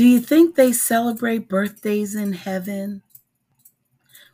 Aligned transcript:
Do 0.00 0.06
you 0.06 0.18
think 0.18 0.54
they 0.54 0.72
celebrate 0.72 1.46
birthdays 1.46 2.14
in 2.14 2.32
heaven? 2.32 3.02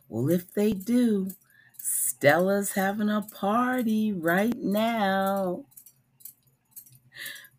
Well, 0.07 0.29
if 0.29 0.53
they 0.53 0.71
do, 0.71 1.31
Stella's 1.77 2.71
having 2.71 3.09
a 3.09 3.27
party 3.35 4.13
right 4.13 4.57
now. 4.57 5.65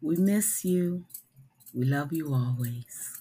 We 0.01 0.17
miss 0.17 0.65
you. 0.65 1.05
We 1.75 1.85
love 1.85 2.15
you 2.15 2.33
always. 2.33 3.21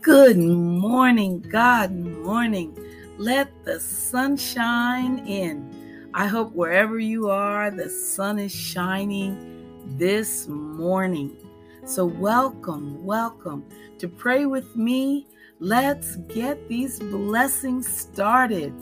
Good 0.00 0.38
morning, 0.38 1.42
God 1.42 1.92
morning. 1.94 2.74
Let 3.18 3.52
the 3.66 3.78
sun 3.78 4.38
shine 4.38 5.26
in. 5.26 5.79
I 6.12 6.26
hope 6.26 6.52
wherever 6.54 6.98
you 6.98 7.30
are, 7.30 7.70
the 7.70 7.88
sun 7.88 8.40
is 8.40 8.52
shining 8.52 9.86
this 9.96 10.48
morning. 10.48 11.36
So, 11.84 12.04
welcome, 12.04 13.04
welcome 13.04 13.64
to 13.98 14.08
pray 14.08 14.44
with 14.44 14.74
me. 14.74 15.28
Let's 15.60 16.16
get 16.16 16.68
these 16.68 16.98
blessings 16.98 17.86
started. 17.86 18.74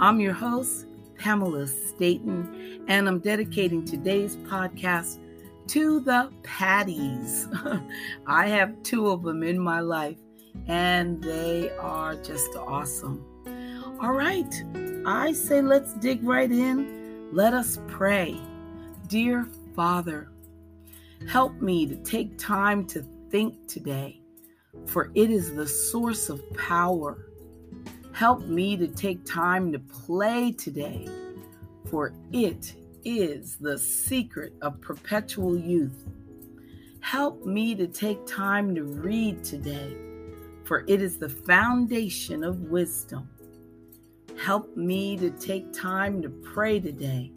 I'm 0.00 0.20
your 0.20 0.34
host, 0.34 0.84
Pamela 1.16 1.66
Staten, 1.66 2.84
and 2.88 3.08
I'm 3.08 3.20
dedicating 3.20 3.86
today's 3.86 4.36
podcast 4.36 5.18
to 5.68 6.00
the 6.00 6.30
Patties. 6.42 7.48
I 8.26 8.48
have 8.48 8.82
two 8.82 9.08
of 9.08 9.22
them 9.22 9.42
in 9.42 9.58
my 9.58 9.80
life, 9.80 10.18
and 10.66 11.22
they 11.22 11.70
are 11.78 12.16
just 12.16 12.54
awesome. 12.54 13.24
All 13.98 14.12
right, 14.12 14.62
I 15.06 15.32
say 15.32 15.62
let's 15.62 15.94
dig 15.94 16.22
right 16.22 16.52
in. 16.52 17.30
Let 17.32 17.54
us 17.54 17.78
pray. 17.88 18.38
Dear 19.06 19.48
Father, 19.74 20.28
help 21.26 21.62
me 21.62 21.86
to 21.86 21.96
take 21.96 22.36
time 22.36 22.84
to 22.88 23.02
think 23.30 23.66
today, 23.66 24.20
for 24.84 25.10
it 25.14 25.30
is 25.30 25.54
the 25.54 25.66
source 25.66 26.28
of 26.28 26.42
power. 26.52 27.30
Help 28.12 28.42
me 28.42 28.76
to 28.76 28.86
take 28.86 29.24
time 29.24 29.72
to 29.72 29.78
play 29.78 30.52
today, 30.52 31.08
for 31.88 32.12
it 32.32 32.74
is 33.02 33.56
the 33.56 33.78
secret 33.78 34.52
of 34.60 34.78
perpetual 34.82 35.58
youth. 35.58 36.04
Help 37.00 37.46
me 37.46 37.74
to 37.74 37.86
take 37.86 38.26
time 38.26 38.74
to 38.74 38.84
read 38.84 39.42
today, 39.42 39.96
for 40.64 40.84
it 40.86 41.00
is 41.00 41.16
the 41.16 41.30
foundation 41.30 42.44
of 42.44 42.60
wisdom. 42.64 43.26
Help 44.38 44.76
me 44.76 45.16
to 45.16 45.30
take 45.30 45.72
time 45.72 46.20
to 46.22 46.28
pray 46.28 46.78
today, 46.78 47.32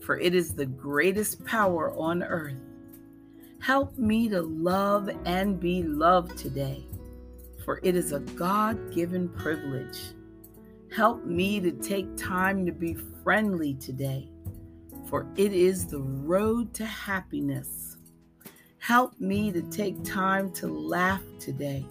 for 0.00 0.18
it 0.18 0.34
is 0.34 0.54
the 0.54 0.66
greatest 0.66 1.44
power 1.44 1.92
on 1.96 2.22
earth. 2.22 2.54
Help 3.58 3.96
me 3.98 4.28
to 4.28 4.42
love 4.42 5.08
and 5.24 5.58
be 5.58 5.82
loved 5.82 6.36
today, 6.36 6.86
for 7.64 7.80
it 7.82 7.96
is 7.96 8.12
a 8.12 8.20
God 8.20 8.94
given 8.94 9.28
privilege. 9.30 9.98
Help 10.94 11.24
me 11.24 11.58
to 11.58 11.72
take 11.72 12.16
time 12.16 12.64
to 12.66 12.72
be 12.72 12.94
friendly 13.24 13.74
today, 13.74 14.30
for 15.08 15.26
it 15.36 15.52
is 15.52 15.86
the 15.86 16.00
road 16.00 16.72
to 16.74 16.84
happiness. 16.84 17.96
Help 18.78 19.18
me 19.18 19.50
to 19.50 19.62
take 19.62 20.04
time 20.04 20.52
to 20.52 20.68
laugh 20.68 21.22
today, 21.40 21.84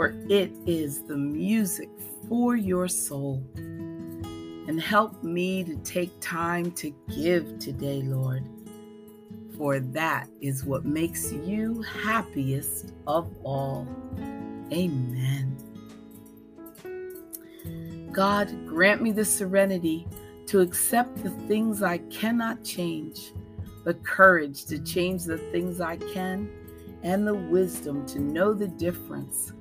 for 0.00 0.14
it 0.30 0.50
is 0.64 1.02
the 1.02 1.16
music 1.16 1.90
for 2.26 2.56
your 2.56 2.88
soul. 2.88 3.44
And 3.54 4.80
help 4.80 5.22
me 5.22 5.62
to 5.64 5.76
take 5.76 6.10
time 6.20 6.72
to 6.72 6.94
give 7.14 7.58
today, 7.58 8.00
Lord, 8.00 8.48
for 9.58 9.78
that 9.78 10.26
is 10.40 10.64
what 10.64 10.86
makes 10.86 11.30
you 11.32 11.82
happiest 11.82 12.94
of 13.06 13.30
all. 13.44 13.86
Amen. 14.72 15.58
God, 18.10 18.66
grant 18.66 19.02
me 19.02 19.12
the 19.12 19.26
serenity 19.26 20.08
to 20.46 20.60
accept 20.60 21.22
the 21.22 21.28
things 21.46 21.82
I 21.82 21.98
cannot 21.98 22.64
change, 22.64 23.34
the 23.84 23.92
courage 23.92 24.64
to 24.64 24.78
change 24.78 25.24
the 25.24 25.36
things 25.36 25.78
I 25.78 25.98
can, 25.98 26.50
and 27.02 27.26
the 27.26 27.34
wisdom 27.34 28.06
to 28.06 28.18
know 28.18 28.54
the 28.54 28.68
difference, 28.68 29.52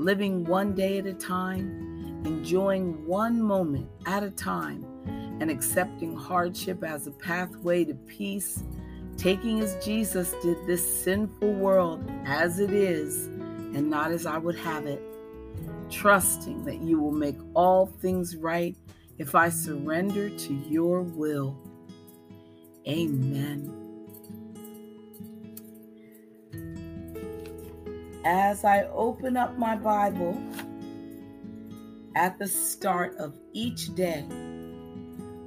living 0.00 0.44
one 0.44 0.74
day 0.74 0.98
at 0.98 1.06
a 1.06 1.12
time 1.12 1.90
enjoying 2.24 3.06
one 3.06 3.40
moment 3.40 3.88
at 4.06 4.22
a 4.22 4.30
time 4.30 4.84
and 5.40 5.50
accepting 5.50 6.14
hardship 6.14 6.84
as 6.84 7.06
a 7.06 7.10
pathway 7.10 7.84
to 7.84 7.94
peace, 7.94 8.62
taking 9.16 9.60
as 9.60 9.82
Jesus 9.84 10.34
did 10.42 10.58
this 10.66 11.02
sinful 11.02 11.52
world 11.54 12.10
as 12.26 12.58
it 12.58 12.72
is 12.72 13.26
and 13.26 13.88
not 13.88 14.10
as 14.10 14.26
I 14.26 14.38
would 14.38 14.56
have 14.56 14.86
it, 14.86 15.02
trusting 15.88 16.64
that 16.64 16.82
you 16.82 16.98
will 16.98 17.12
make 17.12 17.38
all 17.54 17.86
things 17.86 18.36
right 18.36 18.76
if 19.18 19.34
I 19.34 19.48
surrender 19.48 20.30
to 20.30 20.54
your 20.54 21.02
will. 21.02 21.56
Amen. 22.86 23.79
As 28.24 28.64
I 28.64 28.82
open 28.92 29.38
up 29.38 29.56
my 29.56 29.76
Bible, 29.76 30.38
at 32.14 32.38
the 32.38 32.46
start 32.46 33.16
of 33.16 33.34
each 33.54 33.94
day, 33.94 34.26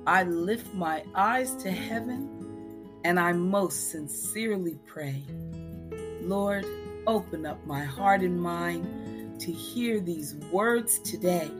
I 0.08 0.24
lift 0.24 0.74
my 0.74 1.04
eyes 1.14 1.56
to 1.58 1.70
heaven 1.70 2.90
and 3.04 3.20
I 3.20 3.34
most 3.34 3.92
sincerely 3.92 4.80
pray. 4.88 5.24
Lord, 6.22 6.66
open 7.06 7.46
up 7.46 7.64
my 7.68 7.84
heart 7.84 8.22
and 8.22 8.42
mind 8.42 9.40
to 9.42 9.52
hear 9.52 10.00
these 10.00 10.36
words 10.52 10.98
today. 10.98 11.52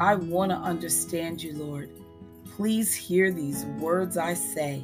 I 0.00 0.14
want 0.14 0.50
to 0.50 0.56
understand 0.56 1.42
you, 1.42 1.52
Lord. 1.54 1.90
Please 2.56 2.94
hear 2.94 3.30
these 3.30 3.66
words 3.66 4.16
I 4.16 4.32
say. 4.32 4.82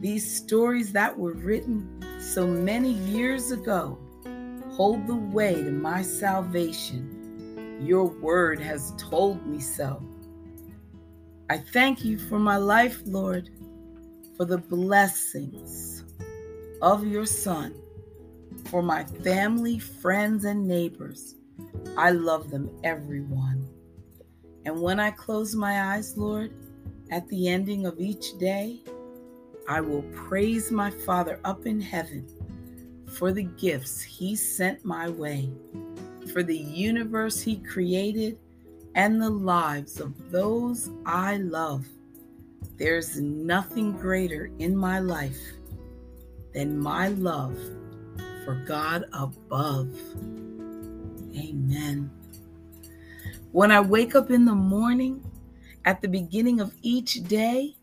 These 0.00 0.34
stories 0.34 0.92
that 0.92 1.18
were 1.18 1.34
written 1.34 2.02
so 2.20 2.46
many 2.46 2.92
years 2.92 3.50
ago 3.50 3.98
hold 4.76 5.06
the 5.06 5.16
way 5.16 5.54
to 5.54 5.70
my 5.70 6.02
salvation 6.02 7.78
your 7.80 8.04
word 8.04 8.60
has 8.60 8.92
told 8.98 9.46
me 9.46 9.58
so. 9.58 10.02
I 11.48 11.58
thank 11.58 12.04
you 12.04 12.18
for 12.18 12.38
my 12.38 12.56
life, 12.56 13.00
Lord, 13.06 13.48
for 14.36 14.44
the 14.44 14.58
blessings 14.58 16.04
of 16.82 17.06
your 17.06 17.24
Son, 17.24 17.74
for 18.66 18.82
my 18.82 19.04
family, 19.04 19.78
friends, 19.78 20.44
and 20.44 20.68
neighbors. 20.68 21.36
I 21.96 22.10
love 22.10 22.50
them, 22.50 22.68
everyone. 22.84 23.66
And 24.66 24.82
when 24.82 25.00
I 25.00 25.10
close 25.10 25.54
my 25.54 25.94
eyes, 25.94 26.18
Lord, 26.18 26.52
at 27.10 27.26
the 27.28 27.48
ending 27.48 27.86
of 27.86 27.98
each 27.98 28.36
day, 28.38 28.80
I 29.68 29.80
will 29.80 30.02
praise 30.12 30.70
my 30.70 30.90
Father 30.90 31.40
up 31.44 31.64
in 31.64 31.80
heaven 31.80 32.28
for 33.16 33.32
the 33.32 33.44
gifts 33.44 34.02
he 34.02 34.36
sent 34.36 34.84
my 34.84 35.08
way 35.08 35.50
for 36.36 36.42
the 36.42 36.56
universe 36.58 37.40
He 37.40 37.56
created 37.56 38.38
and 38.94 39.20
the 39.20 39.30
lives 39.30 40.00
of 40.00 40.30
those 40.30 40.90
I 41.06 41.38
love. 41.38 41.86
There's 42.76 43.18
nothing 43.18 43.92
greater 43.92 44.50
in 44.58 44.76
my 44.76 44.98
life 44.98 45.40
than 46.52 46.78
my 46.78 47.08
love 47.08 47.58
for 48.44 48.62
God 48.66 49.04
above. 49.14 49.98
Amen. 51.34 52.10
When 53.52 53.70
I 53.70 53.80
wake 53.80 54.14
up 54.14 54.30
in 54.30 54.44
the 54.44 54.54
morning, 54.54 55.24
at 55.86 56.02
the 56.02 56.08
beginning 56.08 56.60
of 56.60 56.74
each 56.82 57.24
day, 57.24 57.76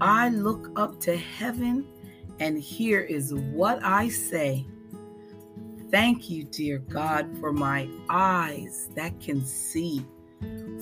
I 0.00 0.28
look 0.28 0.70
up 0.76 1.00
to 1.00 1.16
heaven, 1.16 1.86
and 2.38 2.58
here 2.58 3.00
is 3.00 3.32
what 3.32 3.82
I 3.82 4.08
say 4.08 4.66
Thank 5.94 6.28
you, 6.28 6.42
dear 6.42 6.78
God, 6.78 7.38
for 7.38 7.52
my 7.52 7.88
eyes 8.10 8.90
that 8.96 9.20
can 9.20 9.46
see, 9.46 10.04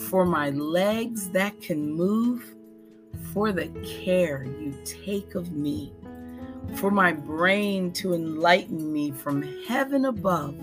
for 0.09 0.25
my 0.25 0.49
legs 0.49 1.29
that 1.33 1.61
can 1.61 1.93
move, 1.93 2.55
for 3.35 3.53
the 3.53 3.69
care 3.85 4.45
you 4.45 4.75
take 4.87 5.35
of 5.35 5.53
me, 5.53 5.93
for 6.77 6.91
my 6.91 7.13
brain 7.13 7.93
to 7.93 8.15
enlighten 8.15 8.91
me 8.91 9.11
from 9.11 9.43
heaven 9.67 10.07
above, 10.07 10.57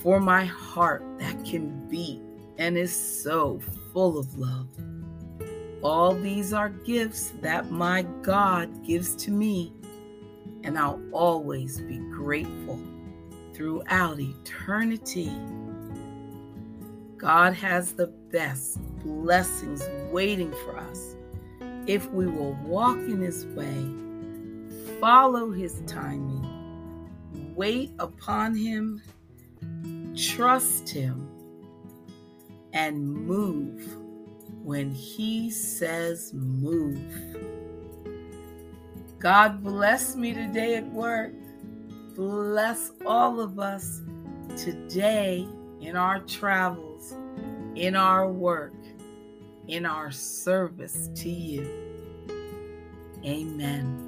for 0.00 0.20
my 0.20 0.44
heart 0.44 1.02
that 1.18 1.44
can 1.44 1.88
beat 1.88 2.22
and 2.58 2.78
is 2.78 2.94
so 2.94 3.60
full 3.92 4.16
of 4.16 4.38
love. 4.38 4.68
All 5.82 6.14
these 6.14 6.52
are 6.52 6.68
gifts 6.68 7.32
that 7.40 7.72
my 7.72 8.02
God 8.22 8.86
gives 8.86 9.16
to 9.24 9.32
me 9.32 9.72
and 10.64 10.78
I'll 10.78 11.00
always 11.12 11.80
be 11.80 11.98
grateful 11.98 12.80
throughout 13.54 14.18
eternity. 14.20 15.32
God 17.16 17.54
has 17.54 17.92
the 17.92 18.06
best 18.06 18.80
blessings 19.04 19.88
waiting 20.10 20.52
for 20.64 20.78
us 20.78 21.16
if 21.86 22.08
we 22.10 22.26
will 22.26 22.54
walk 22.64 22.98
in 22.98 23.20
His 23.20 23.46
way, 23.46 24.98
follow 25.00 25.50
His 25.50 25.82
timing, 25.86 26.46
wait 27.54 27.92
upon 27.98 28.54
Him, 28.54 29.02
trust 30.16 30.88
Him, 30.88 31.28
and 32.72 33.12
move 33.12 33.96
when 34.62 34.90
He 34.92 35.50
says 35.50 36.32
move. 36.32 37.00
God 39.20 39.62
bless 39.62 40.16
me 40.16 40.32
today 40.32 40.76
at 40.76 40.90
work. 40.92 41.34
Bless 42.16 42.90
all 43.04 43.38
of 43.38 43.58
us 43.58 44.00
today 44.56 45.46
in 45.78 45.94
our 45.94 46.20
travels, 46.20 47.14
in 47.74 47.96
our 47.96 48.32
work, 48.32 48.72
in 49.68 49.84
our 49.84 50.10
service 50.10 51.10
to 51.16 51.28
you. 51.28 51.68
Amen. 53.22 54.06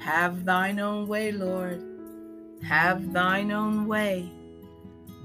Have 0.00 0.46
thine 0.46 0.80
own 0.80 1.06
way, 1.06 1.30
Lord. 1.30 1.84
Have 2.62 3.12
thine 3.12 3.52
own 3.52 3.86
way. 3.86 4.32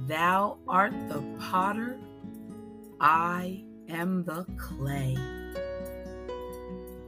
Thou 0.07 0.57
art 0.67 0.93
the 1.07 1.23
potter, 1.39 1.97
I 2.99 3.63
am 3.87 4.25
the 4.25 4.45
clay. 4.57 5.15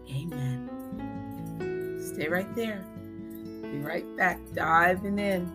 Amen. 0.09 0.62
Stay 2.13 2.27
right 2.27 2.56
there. 2.56 2.86
Be 3.63 3.80
right 3.80 4.06
back, 4.15 4.39
diving 4.54 5.18
in 5.18 5.51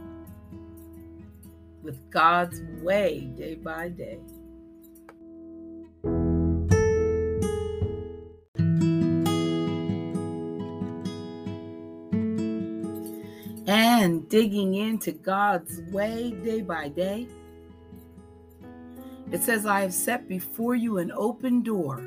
with 1.84 2.10
God's 2.10 2.60
way 2.82 3.30
day 3.36 3.54
by 3.54 3.90
day. 3.90 4.18
And 13.68 14.28
digging 14.28 14.74
into 14.74 15.12
God's 15.12 15.80
way 15.92 16.32
day 16.32 16.62
by 16.62 16.88
day. 16.88 17.28
It 19.30 19.42
says, 19.42 19.64
I 19.64 19.82
have 19.82 19.94
set 19.94 20.26
before 20.26 20.74
you 20.74 20.98
an 20.98 21.12
open 21.12 21.62
door, 21.62 22.02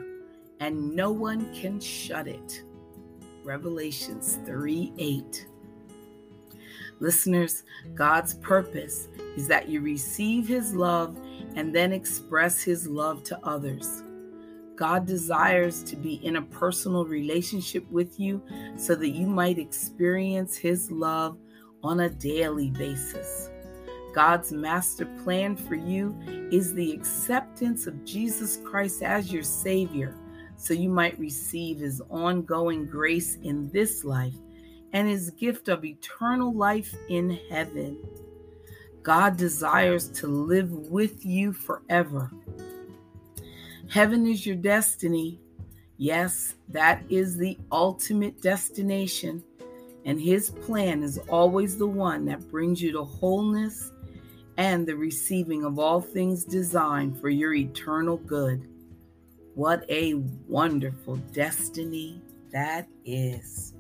and 0.60 0.94
no 0.94 1.12
one 1.12 1.54
can 1.54 1.80
shut 1.80 2.28
it. 2.28 2.64
Revelations 3.44 4.40
3 4.46 4.94
8. 4.98 5.48
Listeners, 7.00 7.64
God's 7.96 8.36
purpose 8.36 9.08
is 9.36 9.48
that 9.48 9.68
you 9.68 9.82
receive 9.82 10.48
His 10.48 10.76
love 10.76 11.18
and 11.56 11.74
then 11.74 11.92
express 11.92 12.62
His 12.62 12.88
love 12.88 13.24
to 13.24 13.40
others. 13.44 14.04
God 14.76 15.06
desires 15.06 15.84
to 15.84 15.96
be 15.96 16.16
in 16.26 16.36
a 16.36 16.42
personal 16.42 17.06
relationship 17.06 17.90
with 17.92 18.20
you 18.20 18.42
so 18.78 18.96
that 18.96 19.10
you 19.10 19.26
might 19.26 19.58
experience 19.58 20.56
His 20.56 20.92
love 20.92 21.38
on 21.84 22.02
a 22.02 22.10
daily 22.10 22.70
basis. 22.70 23.50
God's 24.14 24.52
master 24.52 25.06
plan 25.24 25.56
for 25.56 25.76
you 25.76 26.16
is 26.52 26.74
the 26.74 26.92
acceptance 26.92 27.88
of 27.88 28.06
Jesus 28.06 28.60
Christ 28.64 29.02
as 29.02 29.32
your 29.32 29.44
Savior 29.44 30.16
so 30.62 30.74
you 30.74 30.90
might 30.90 31.20
receive 31.20 31.80
His 31.80 32.02
ongoing 32.10 32.86
grace 32.86 33.38
in 33.44 33.70
this 33.72 34.04
life 34.04 34.36
and 34.94 35.08
his 35.08 35.30
gift 35.32 35.70
of 35.70 35.86
eternal 35.86 36.54
life 36.54 36.94
in 37.10 37.40
heaven. 37.50 37.98
God 39.04 39.38
desires 39.38 40.10
to 40.10 40.28
live 40.28 40.72
with 40.72 41.26
you 41.26 41.54
forever. 41.54 42.32
Heaven 43.90 44.28
is 44.28 44.46
your 44.46 44.56
destiny. 44.56 45.40
Yes, 45.98 46.56
that 46.70 47.04
is 47.10 47.38
the 47.38 47.58
ultimate 47.72 48.42
destination. 48.42 49.44
And 50.06 50.20
his 50.20 50.50
plan 50.50 51.04
is 51.04 51.20
always 51.30 51.78
the 51.78 51.88
one 51.88 52.26
that 52.26 52.50
brings 52.50 52.82
you 52.82 52.92
to 52.94 53.04
wholeness 53.04 53.92
and 54.58 54.86
the 54.86 54.96
receiving 54.96 55.64
of 55.64 55.80
all 55.80 56.02
things 56.02 56.44
designed 56.44 57.20
for 57.20 57.30
your 57.30 57.54
eternal 57.54 58.18
good. 58.18 58.68
What 59.56 59.86
a 59.90 60.14
wonderful 60.48 61.18
destiny 61.34 62.22
that 62.52 62.88
is. 63.06 63.74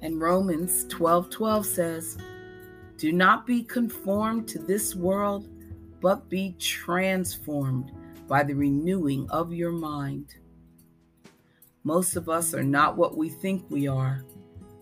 And 0.00 0.20
Romans 0.20 0.84
12 0.88 1.28
12 1.28 1.66
says, 1.66 2.18
Do 2.96 3.12
not 3.12 3.46
be 3.46 3.64
conformed 3.64 4.46
to 4.48 4.60
this 4.60 4.94
world, 4.94 5.48
but 6.00 6.28
be 6.28 6.54
transformed 6.60 7.90
by 8.28 8.44
the 8.44 8.54
renewing 8.54 9.28
of 9.30 9.52
your 9.52 9.72
mind. 9.72 10.36
Most 11.82 12.14
of 12.14 12.28
us 12.28 12.54
are 12.54 12.62
not 12.62 12.96
what 12.96 13.16
we 13.16 13.28
think 13.28 13.64
we 13.70 13.88
are. 13.88 14.24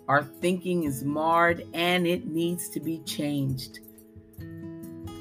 Our 0.08 0.22
thinking 0.22 0.84
is 0.84 1.02
marred 1.02 1.66
and 1.72 2.06
it 2.06 2.26
needs 2.26 2.68
to 2.70 2.80
be 2.80 2.98
changed. 3.00 3.80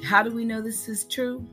How 0.04 0.22
do 0.22 0.30
we 0.30 0.44
know 0.44 0.60
this 0.60 0.88
is 0.88 1.04
true? 1.04 1.46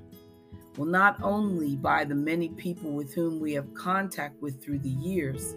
Well, 0.77 0.87
not 0.87 1.21
only 1.21 1.75
by 1.75 2.03
the 2.03 2.15
many 2.15 2.49
people 2.49 2.91
with 2.91 3.13
whom 3.13 3.39
we 3.39 3.53
have 3.53 3.73
contact 3.75 4.41
with 4.41 4.61
through 4.63 4.79
the 4.79 4.89
years, 4.89 5.55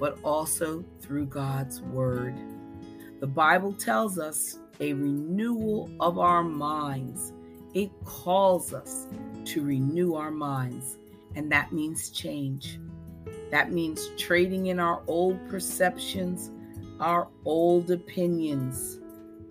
but 0.00 0.18
also 0.24 0.84
through 1.00 1.26
God's 1.26 1.80
Word. 1.80 2.34
The 3.20 3.26
Bible 3.26 3.72
tells 3.72 4.18
us 4.18 4.58
a 4.80 4.92
renewal 4.92 5.90
of 6.00 6.18
our 6.18 6.42
minds. 6.42 7.32
It 7.74 7.90
calls 8.04 8.72
us 8.72 9.06
to 9.46 9.64
renew 9.64 10.14
our 10.14 10.30
minds, 10.30 10.98
and 11.36 11.50
that 11.52 11.72
means 11.72 12.10
change. 12.10 12.80
That 13.50 13.72
means 13.72 14.10
trading 14.16 14.66
in 14.66 14.80
our 14.80 15.02
old 15.06 15.48
perceptions, 15.48 16.50
our 17.00 17.28
old 17.44 17.90
opinions, 17.90 18.98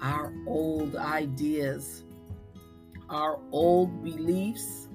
our 0.02 0.34
old 0.46 0.96
ideas, 0.96 2.04
our 3.10 3.40
old 3.52 4.04
beliefs, 4.04 4.87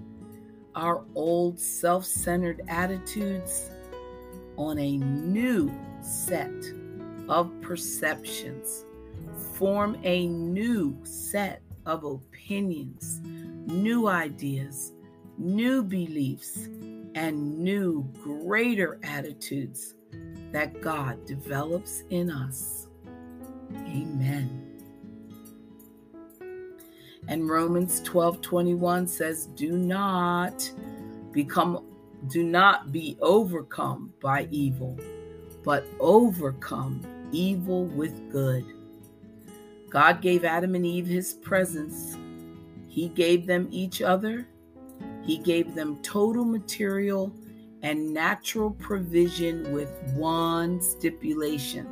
our 0.75 1.05
old 1.15 1.59
self 1.59 2.05
centered 2.05 2.63
attitudes 2.69 3.71
on 4.57 4.79
a 4.79 4.97
new 4.97 5.73
set 6.03 6.53
of 7.29 7.51
perceptions, 7.61 8.85
form 9.55 9.99
a 10.03 10.27
new 10.27 10.97
set 11.05 11.63
of 11.87 12.05
opinions, 12.05 13.21
new 13.23 14.09
ideas, 14.09 14.93
new 15.39 15.83
beliefs, 15.83 16.69
and 17.15 17.59
new 17.59 18.03
greater 18.23 18.99
attitudes 19.03 19.95
that 20.53 20.81
God 20.81 21.25
develops 21.27 22.03
in 22.11 22.31
us. 22.31 22.89
Amen. 23.75 24.62
And 27.29 27.49
Romans 27.49 28.01
12 28.03 28.41
21 28.41 29.07
says, 29.07 29.47
Do 29.55 29.77
not 29.77 30.71
become 31.33 31.85
do 32.29 32.45
not 32.45 32.93
be 32.93 33.17
overcome 33.21 34.13
by 34.21 34.47
evil, 34.51 34.99
but 35.65 35.85
overcome 35.99 37.01
evil 37.33 37.87
with 37.87 38.31
good. 38.31 38.65
God 39.91 40.21
gave 40.21 40.45
Adam 40.45 40.75
and 40.75 40.87
Eve 40.87 41.07
his 41.07 41.35
presence. 41.35 42.17
He 42.89 43.09
gave 43.09 43.47
them 43.47 43.69
each 43.71 44.03
other. 44.03 44.47
He 45.23 45.39
gave 45.39 45.75
them 45.75 46.01
total 46.03 46.45
material 46.45 47.33
and 47.83 48.15
natural 48.15 48.71
provision 48.71 49.73
with 49.73 49.91
one 50.15 50.81
stipulation 50.81 51.87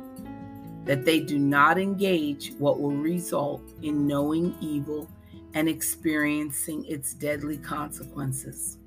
that 0.85 1.05
they 1.05 1.19
do 1.19 1.37
not 1.37 1.77
engage 1.77 2.53
what 2.57 2.79
will 2.79 2.95
result 2.95 3.61
in 3.81 4.07
knowing 4.07 4.55
evil 4.61 5.07
and 5.53 5.67
experiencing 5.67 6.85
its 6.85 7.13
deadly 7.13 7.57
consequences. 7.57 8.77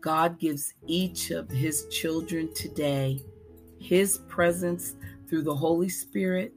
God 0.00 0.38
gives 0.38 0.74
each 0.86 1.30
of 1.30 1.50
his 1.50 1.86
children 1.90 2.52
today 2.54 3.20
his 3.80 4.18
presence 4.28 4.94
through 5.28 5.42
the 5.42 5.54
Holy 5.54 5.88
Spirit, 5.88 6.52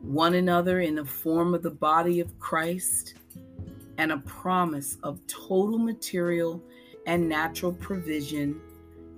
one 0.00 0.34
another 0.34 0.80
in 0.80 0.94
the 0.94 1.04
form 1.04 1.54
of 1.54 1.62
the 1.62 1.70
body 1.70 2.20
of 2.20 2.38
Christ, 2.38 3.14
and 3.98 4.12
a 4.12 4.18
promise 4.18 4.96
of 5.02 5.20
total 5.26 5.78
material 5.78 6.62
and 7.06 7.28
natural 7.28 7.72
provision. 7.72 8.60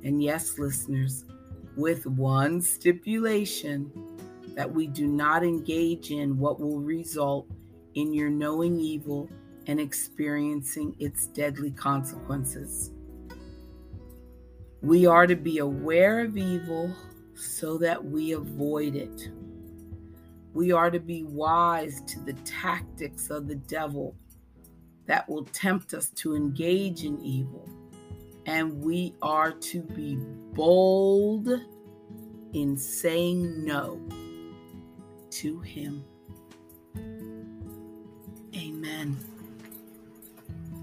And 0.05 0.23
yes, 0.23 0.59
listeners, 0.59 1.25
with 1.77 2.07
one 2.07 2.61
stipulation 2.61 3.91
that 4.55 4.73
we 4.73 4.87
do 4.87 5.07
not 5.07 5.45
engage 5.45 6.11
in 6.11 6.39
what 6.39 6.61
will 6.61 6.81
result 6.81 7.47
in 7.95 8.13
your 8.13 8.31
knowing 8.31 8.79
evil 8.81 9.29
and 9.67 9.81
experiencing 9.81 10.97
its 10.99 11.27
deadly 11.29 11.71
consequences. 11.71 12.91
We 14.83 15.07
are 15.07 15.27
to 15.27 15.37
be 15.37 15.59
aware 15.59 16.21
of 16.21 16.37
evil 16.37 16.95
so 17.35 17.79
that 17.79 18.03
we 18.03 18.33
avoid 18.33 18.97
it. 18.97 19.31
We 20.53 20.73
are 20.73 20.91
to 20.91 20.99
be 20.99 21.25
wise 21.25 22.01
to 22.03 22.21
the 22.21 22.33
tactics 22.45 23.31
of 23.31 23.47
the 23.47 23.55
devil 23.55 24.17
that 25.07 25.29
will 25.29 25.45
tempt 25.45 25.95
us 25.95 26.09
to 26.17 26.35
engage 26.35 27.05
in 27.05 27.21
evil. 27.21 27.69
And 28.47 28.83
we 28.83 29.15
are 29.23 29.53
to 29.53 29.83
be 29.83 30.17
bold 30.55 31.49
in 32.53 32.77
saying 32.77 33.65
no 33.65 34.01
to 35.31 35.61
Him. 35.61 36.05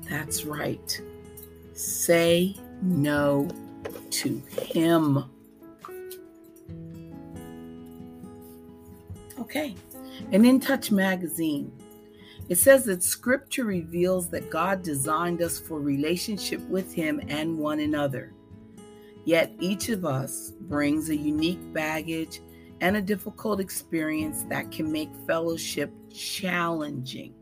That's 0.09 0.45
right. 0.45 1.01
Say 1.73 2.55
no 2.81 3.49
to 4.11 4.41
Him. 4.49 5.25
Okay. 9.39 9.75
And 10.31 10.45
In 10.45 10.59
Touch 10.59 10.91
magazine, 10.91 11.71
it 12.49 12.57
says 12.57 12.85
that 12.85 13.03
scripture 13.03 13.65
reveals 13.65 14.29
that 14.29 14.49
God 14.49 14.81
designed 14.81 15.41
us 15.41 15.59
for 15.59 15.79
relationship 15.79 16.61
with 16.69 16.93
Him 16.93 17.21
and 17.27 17.57
one 17.57 17.81
another. 17.81 18.33
Yet 19.25 19.51
each 19.59 19.89
of 19.89 20.05
us 20.05 20.51
brings 20.61 21.09
a 21.09 21.15
unique 21.15 21.73
baggage 21.73 22.41
and 22.79 22.95
a 22.95 23.01
difficult 23.01 23.59
experience 23.59 24.43
that 24.43 24.71
can 24.71 24.91
make 24.91 25.09
fellowship 25.25 25.91
challenging. 26.13 27.33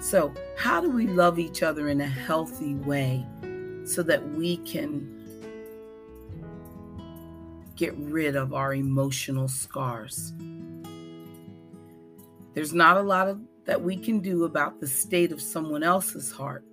So, 0.00 0.32
how 0.56 0.80
do 0.80 0.90
we 0.90 1.06
love 1.06 1.38
each 1.38 1.62
other 1.62 1.88
in 1.88 2.00
a 2.00 2.06
healthy 2.06 2.74
way 2.74 3.26
so 3.84 4.02
that 4.04 4.26
we 4.30 4.58
can 4.58 5.14
get 7.74 7.96
rid 7.96 8.36
of 8.36 8.54
our 8.54 8.74
emotional 8.74 9.48
scars? 9.48 10.32
There's 12.54 12.72
not 12.72 12.96
a 12.96 13.02
lot 13.02 13.28
of 13.28 13.40
that 13.64 13.82
we 13.82 13.96
can 13.96 14.20
do 14.20 14.44
about 14.44 14.80
the 14.80 14.86
state 14.86 15.32
of 15.32 15.42
someone 15.42 15.82
else's 15.82 16.30
heart, 16.30 16.64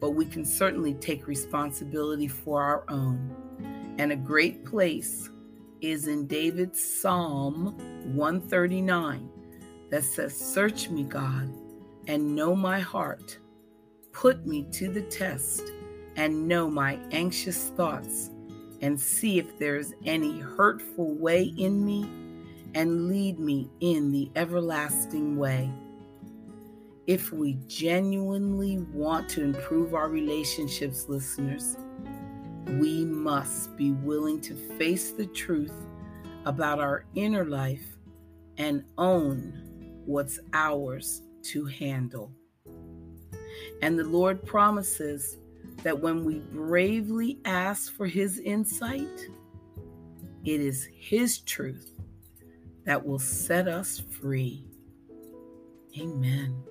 but 0.00 0.10
we 0.10 0.24
can 0.24 0.44
certainly 0.44 0.94
take 0.94 1.28
responsibility 1.28 2.26
for 2.26 2.62
our 2.62 2.84
own. 2.88 3.94
And 3.98 4.12
a 4.12 4.16
great 4.16 4.64
place 4.64 5.30
is 5.82 6.08
in 6.08 6.26
David's 6.26 6.82
Psalm 6.82 7.76
139 8.14 9.28
that 9.90 10.04
says, 10.04 10.34
Search 10.34 10.88
me, 10.88 11.04
God, 11.04 11.52
and 12.06 12.34
know 12.34 12.54
my 12.54 12.80
heart. 12.80 13.38
Put 14.12 14.46
me 14.46 14.66
to 14.72 14.88
the 14.88 15.02
test 15.02 15.72
and 16.16 16.46
know 16.46 16.68
my 16.68 16.98
anxious 17.10 17.68
thoughts, 17.76 18.30
and 18.80 19.00
see 19.00 19.38
if 19.38 19.58
there 19.58 19.76
is 19.76 19.94
any 20.04 20.40
hurtful 20.40 21.14
way 21.14 21.54
in 21.56 21.84
me, 21.84 22.02
and 22.74 23.08
lead 23.08 23.38
me 23.38 23.70
in 23.80 24.10
the 24.12 24.30
everlasting 24.36 25.36
way. 25.36 25.70
If 27.06 27.32
we 27.32 27.54
genuinely 27.66 28.78
want 28.92 29.28
to 29.30 29.42
improve 29.42 29.94
our 29.94 30.08
relationships, 30.08 31.08
listeners, 31.08 31.76
we 32.78 33.04
must 33.04 33.76
be 33.76 33.92
willing 33.92 34.40
to 34.42 34.54
face 34.78 35.10
the 35.10 35.26
truth 35.26 35.74
about 36.44 36.78
our 36.78 37.04
inner 37.14 37.44
life 37.44 37.96
and 38.58 38.84
own 38.98 40.02
what's 40.04 40.38
ours 40.52 41.22
to 41.44 41.64
handle. 41.66 42.32
And 43.82 43.98
the 43.98 44.04
Lord 44.04 44.44
promises 44.44 45.38
that 45.82 46.00
when 46.00 46.24
we 46.24 46.38
bravely 46.52 47.38
ask 47.44 47.92
for 47.92 48.06
His 48.06 48.38
insight, 48.38 49.26
it 50.44 50.60
is 50.60 50.88
His 50.94 51.38
truth 51.38 51.92
that 52.84 53.04
will 53.04 53.18
set 53.18 53.68
us 53.68 54.00
free. 54.20 54.64
Amen. 55.98 56.62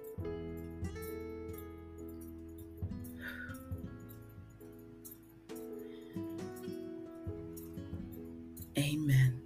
Amen. 8.78 9.42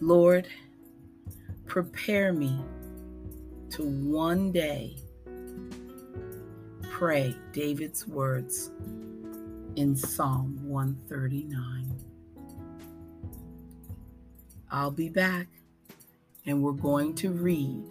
Lord, 0.00 0.48
prepare 1.66 2.32
me 2.32 2.60
to 3.74 3.82
one 3.82 4.52
day 4.52 4.96
pray 6.92 7.34
David's 7.52 8.06
words 8.06 8.70
in 9.74 9.96
Psalm 9.96 10.60
139. 10.62 11.92
I'll 14.70 14.92
be 14.92 15.08
back 15.08 15.48
and 16.46 16.62
we're 16.62 16.70
going 16.70 17.16
to 17.16 17.32
read 17.32 17.82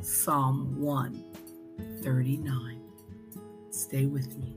Psalm 0.00 0.80
139. 0.80 2.80
Stay 3.70 4.06
with 4.06 4.38
me. 4.38 4.56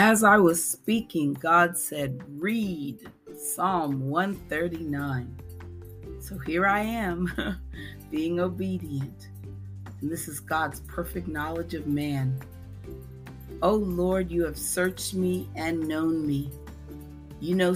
As 0.00 0.22
I 0.22 0.36
was 0.36 0.64
speaking, 0.64 1.32
God 1.32 1.76
said, 1.76 2.22
Read 2.38 3.10
Psalm 3.36 4.08
139. 4.08 5.36
So 6.20 6.38
here 6.38 6.68
I 6.68 6.82
am, 6.82 7.58
being 8.12 8.38
obedient. 8.38 9.30
And 10.00 10.08
this 10.08 10.28
is 10.28 10.38
God's 10.38 10.82
perfect 10.82 11.26
knowledge 11.26 11.74
of 11.74 11.88
man. 11.88 12.40
O 13.60 13.70
oh 13.70 13.74
Lord, 13.74 14.30
you 14.30 14.44
have 14.44 14.56
searched 14.56 15.14
me 15.14 15.48
and 15.56 15.88
known 15.88 16.24
me. 16.24 16.52
You 17.40 17.56
know, 17.56 17.74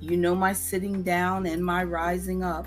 you 0.00 0.16
know 0.16 0.34
my 0.34 0.52
sitting 0.52 1.04
down 1.04 1.46
and 1.46 1.64
my 1.64 1.84
rising 1.84 2.42
up. 2.42 2.66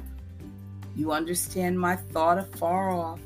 You 0.96 1.12
understand 1.12 1.78
my 1.78 1.98
thought 1.98 2.38
afar 2.38 2.92
off. 2.92 3.20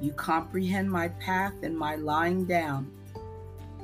You 0.00 0.10
comprehend 0.10 0.90
my 0.90 1.06
path 1.20 1.54
and 1.62 1.78
my 1.78 1.94
lying 1.94 2.46
down. 2.46 2.90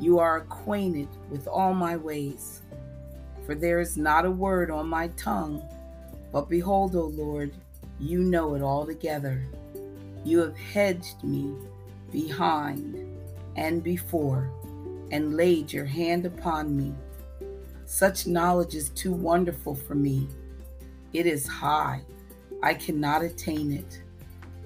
You 0.01 0.19
are 0.19 0.39
acquainted 0.39 1.09
with 1.31 1.47
all 1.47 1.75
my 1.75 1.97
ways. 1.97 2.63
For 3.47 3.55
there 3.55 3.81
is 3.81 3.97
not 3.97 4.25
a 4.25 4.31
word 4.31 4.71
on 4.71 4.89
my 4.89 5.09
tongue, 5.17 5.63
but 6.33 6.49
behold, 6.49 6.97
O 6.97 7.07
Lord, 7.07 7.53
you 8.01 8.21
know 8.21 8.55
it 8.55 8.63
altogether. 8.63 9.43
You 10.25 10.39
have 10.41 10.57
hedged 10.57 11.23
me 11.23 11.55
behind 12.11 13.07
and 13.57 13.83
before, 13.83 14.51
and 15.11 15.37
laid 15.37 15.73
your 15.73 15.85
hand 15.85 16.27
upon 16.27 16.77
me. 16.77 16.95
Such 17.87 18.27
knowledge 18.27 18.75
is 18.75 18.89
too 18.91 19.13
wonderful 19.13 19.75
for 19.75 19.95
me. 19.95 20.27
It 21.13 21.27
is 21.27 21.47
high, 21.47 22.03
I 22.63 22.75
cannot 22.75 23.23
attain 23.23 23.73
it. 23.73 24.03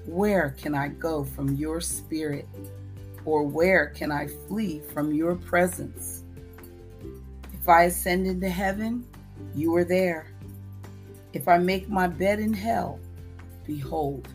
Where 0.05 0.55
can 0.57 0.73
I 0.73 0.87
go 0.87 1.23
from 1.23 1.55
your 1.55 1.81
spirit? 1.81 2.47
Or 3.29 3.43
where 3.43 3.87
can 3.87 4.11
I 4.11 4.27
flee 4.47 4.81
from 4.91 5.13
your 5.13 5.35
presence? 5.35 6.23
If 7.53 7.69
I 7.69 7.83
ascend 7.83 8.25
into 8.25 8.49
heaven, 8.49 9.05
you 9.53 9.75
are 9.75 9.83
there. 9.83 10.33
If 11.33 11.47
I 11.47 11.59
make 11.59 11.89
my 11.89 12.07
bed 12.07 12.39
in 12.39 12.53
hell, 12.53 12.99
behold, 13.67 14.27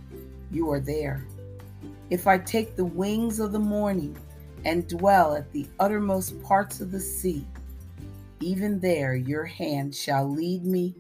you 0.53 0.71
are 0.71 0.79
there. 0.79 1.27
If 2.11 2.29
I 2.29 2.39
take 2.39 2.77
the 2.77 2.85
wings 2.85 3.41
of 3.41 3.51
the 3.51 3.59
morning 3.59 4.17
and 4.65 4.87
dwell 4.87 5.35
at 5.35 5.51
the 5.53 5.67
uttermost 5.81 6.41
parts 6.45 6.81
of 6.81 6.93
the 6.93 7.01
sea, 7.01 7.45
even 8.39 8.79
there 8.79 9.17
your 9.17 9.45
hand 9.45 9.93
shall 9.93 10.31
lead 10.31 10.65
me, 10.65 10.95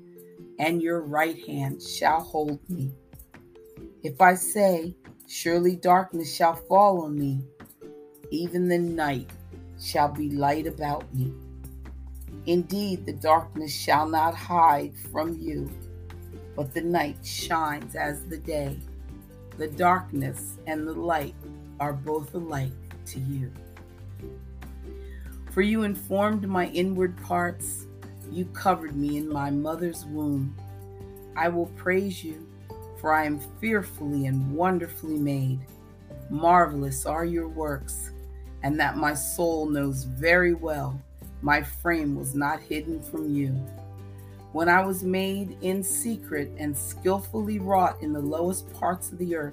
and 0.58 0.82
your 0.82 1.02
right 1.02 1.38
hand 1.46 1.80
shall 1.80 2.20
hold 2.20 2.58
me. 2.68 2.92
If 4.02 4.20
I 4.20 4.34
say, 4.34 4.96
Surely 5.26 5.74
darkness 5.74 6.34
shall 6.34 6.54
fall 6.54 7.02
on 7.02 7.18
me, 7.18 7.42
even 8.34 8.68
the 8.68 8.78
night 8.78 9.30
shall 9.80 10.08
be 10.08 10.30
light 10.30 10.66
about 10.66 11.12
me. 11.14 11.32
Indeed, 12.46 13.06
the 13.06 13.12
darkness 13.12 13.72
shall 13.72 14.08
not 14.08 14.34
hide 14.34 14.92
from 15.12 15.38
you, 15.38 15.70
but 16.56 16.74
the 16.74 16.80
night 16.80 17.24
shines 17.24 17.94
as 17.94 18.24
the 18.26 18.36
day. 18.36 18.76
The 19.56 19.68
darkness 19.68 20.58
and 20.66 20.86
the 20.86 20.92
light 20.92 21.34
are 21.78 21.92
both 21.92 22.34
alike 22.34 22.72
to 23.06 23.20
you. 23.20 23.52
For 25.52 25.62
you 25.62 25.84
informed 25.84 26.48
my 26.48 26.66
inward 26.66 27.16
parts, 27.22 27.86
you 28.32 28.46
covered 28.46 28.96
me 28.96 29.16
in 29.16 29.32
my 29.32 29.50
mother's 29.50 30.04
womb. 30.06 30.56
I 31.36 31.48
will 31.48 31.66
praise 31.76 32.24
you, 32.24 32.46
for 33.00 33.14
I 33.14 33.26
am 33.26 33.38
fearfully 33.60 34.26
and 34.26 34.52
wonderfully 34.52 35.18
made. 35.18 35.60
Marvelous 36.30 37.06
are 37.06 37.24
your 37.24 37.48
works 37.48 38.10
and 38.64 38.80
that 38.80 38.96
my 38.96 39.14
soul 39.14 39.66
knows 39.66 40.02
very 40.02 40.54
well 40.54 41.00
my 41.44 41.62
frame 41.62 42.16
was 42.16 42.34
not 42.34 42.58
hidden 42.58 43.02
from 43.02 43.34
you. 43.34 43.50
When 44.52 44.66
I 44.66 44.82
was 44.82 45.02
made 45.02 45.58
in 45.60 45.82
secret 45.82 46.50
and 46.56 46.74
skillfully 46.74 47.58
wrought 47.58 48.00
in 48.00 48.14
the 48.14 48.20
lowest 48.20 48.72
parts 48.72 49.12
of 49.12 49.18
the 49.18 49.36
earth, 49.36 49.52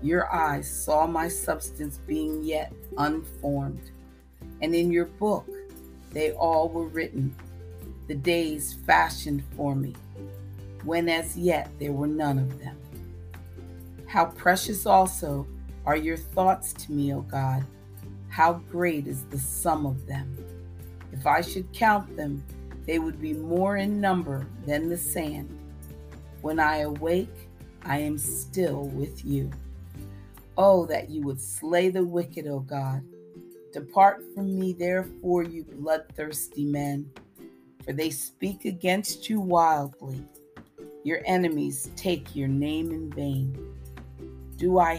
your 0.00 0.32
eyes 0.32 0.70
saw 0.70 1.08
my 1.08 1.26
substance 1.26 1.98
being 2.06 2.44
yet 2.44 2.72
unformed. 2.98 3.90
And 4.60 4.76
in 4.76 4.92
your 4.92 5.06
book 5.06 5.48
they 6.12 6.30
all 6.32 6.68
were 6.68 6.86
written, 6.86 7.34
the 8.06 8.14
days 8.14 8.74
fashioned 8.86 9.42
for 9.56 9.74
me, 9.74 9.96
when 10.84 11.08
as 11.08 11.36
yet 11.36 11.68
there 11.80 11.92
were 11.92 12.06
none 12.06 12.38
of 12.38 12.60
them. 12.60 12.76
How 14.06 14.26
precious 14.26 14.86
also 14.86 15.48
are 15.84 15.96
your 15.96 16.16
thoughts 16.16 16.72
to 16.74 16.92
me, 16.92 17.12
O 17.12 17.22
God! 17.22 17.64
How 18.32 18.54
great 18.70 19.06
is 19.06 19.26
the 19.26 19.38
sum 19.38 19.84
of 19.84 20.06
them! 20.06 20.34
If 21.12 21.26
I 21.26 21.42
should 21.42 21.70
count 21.74 22.16
them, 22.16 22.42
they 22.86 22.98
would 22.98 23.20
be 23.20 23.34
more 23.34 23.76
in 23.76 24.00
number 24.00 24.46
than 24.64 24.88
the 24.88 24.96
sand. 24.96 25.50
When 26.40 26.58
I 26.58 26.78
awake, 26.78 27.50
I 27.84 27.98
am 27.98 28.16
still 28.16 28.84
with 28.86 29.22
you. 29.22 29.50
Oh, 30.56 30.86
that 30.86 31.10
you 31.10 31.20
would 31.24 31.42
slay 31.42 31.90
the 31.90 32.06
wicked, 32.06 32.46
O 32.46 32.60
God. 32.60 33.02
Depart 33.70 34.22
from 34.34 34.58
me, 34.58 34.72
therefore, 34.72 35.42
you 35.42 35.64
bloodthirsty 35.64 36.64
men, 36.64 37.10
for 37.84 37.92
they 37.92 38.08
speak 38.08 38.64
against 38.64 39.28
you 39.28 39.40
wildly. 39.40 40.24
Your 41.04 41.20
enemies 41.26 41.90
take 41.96 42.34
your 42.34 42.48
name 42.48 42.92
in 42.92 43.10
vain. 43.10 43.76
Do 44.56 44.78
I 44.78 44.96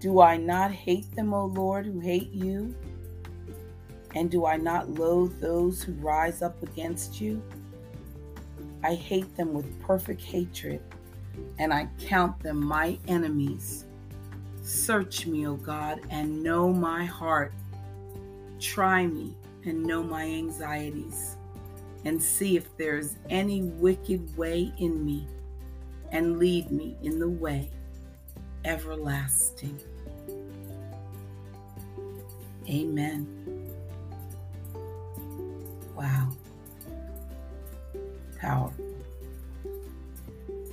do 0.00 0.22
I 0.22 0.38
not 0.38 0.72
hate 0.72 1.14
them, 1.14 1.34
O 1.34 1.44
Lord, 1.44 1.84
who 1.84 2.00
hate 2.00 2.32
you? 2.32 2.74
And 4.14 4.30
do 4.30 4.46
I 4.46 4.56
not 4.56 4.88
loathe 4.88 5.38
those 5.40 5.82
who 5.82 5.92
rise 5.92 6.40
up 6.40 6.62
against 6.62 7.20
you? 7.20 7.42
I 8.82 8.94
hate 8.94 9.36
them 9.36 9.52
with 9.52 9.80
perfect 9.82 10.22
hatred, 10.22 10.80
and 11.58 11.72
I 11.72 11.88
count 11.98 12.40
them 12.40 12.64
my 12.64 12.98
enemies. 13.08 13.84
Search 14.62 15.26
me, 15.26 15.46
O 15.46 15.56
God, 15.56 16.00
and 16.08 16.42
know 16.42 16.72
my 16.72 17.04
heart. 17.04 17.52
Try 18.58 19.06
me 19.06 19.36
and 19.66 19.82
know 19.82 20.02
my 20.02 20.24
anxieties, 20.24 21.36
and 22.06 22.22
see 22.22 22.56
if 22.56 22.74
there 22.78 22.96
is 22.96 23.16
any 23.28 23.62
wicked 23.62 24.34
way 24.38 24.72
in 24.78 25.04
me, 25.04 25.28
and 26.10 26.38
lead 26.38 26.70
me 26.70 26.96
in 27.02 27.18
the 27.18 27.28
way 27.28 27.70
everlasting. 28.64 29.78
Amen. 32.70 33.26
Wow. 35.96 36.30
Power. 38.38 38.72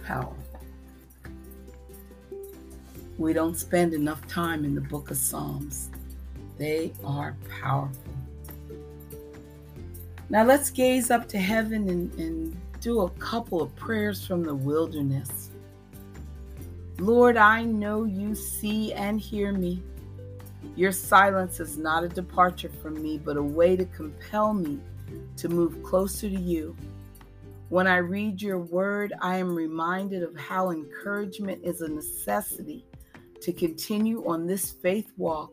Power. 0.05 0.35
We 3.17 3.33
don't 3.33 3.57
spend 3.57 3.95
enough 3.95 4.25
time 4.27 4.63
in 4.63 4.75
the 4.75 4.81
book 4.81 5.09
of 5.09 5.17
Psalms. 5.17 5.89
They 6.59 6.93
are 7.03 7.35
powerful. 7.61 8.13
Now 10.29 10.43
let's 10.43 10.69
gaze 10.69 11.09
up 11.09 11.27
to 11.29 11.39
heaven 11.39 11.89
and, 11.89 12.13
and 12.19 12.57
do 12.79 13.01
a 13.01 13.09
couple 13.11 13.61
of 13.61 13.75
prayers 13.75 14.25
from 14.25 14.43
the 14.43 14.53
wilderness. 14.53 15.49
Lord, 16.99 17.37
I 17.37 17.63
know 17.63 18.03
you 18.03 18.35
see 18.35 18.93
and 18.93 19.19
hear 19.19 19.51
me. 19.51 19.81
Your 20.77 20.91
silence 20.91 21.59
is 21.59 21.75
not 21.75 22.03
a 22.03 22.07
departure 22.07 22.69
from 22.69 23.01
me, 23.01 23.17
but 23.17 23.35
a 23.35 23.41
way 23.41 23.75
to 23.75 23.85
compel 23.85 24.53
me 24.53 24.79
to 25.37 25.49
move 25.49 25.81
closer 25.81 26.29
to 26.29 26.39
you. 26.39 26.75
When 27.69 27.87
I 27.87 27.97
read 27.97 28.43
your 28.43 28.59
word, 28.59 29.11
I 29.19 29.37
am 29.37 29.55
reminded 29.55 30.21
of 30.21 30.37
how 30.37 30.69
encouragement 30.69 31.61
is 31.63 31.81
a 31.81 31.87
necessity 31.87 32.85
to 33.41 33.51
continue 33.51 34.23
on 34.27 34.45
this 34.45 34.69
faith 34.69 35.11
walk. 35.17 35.51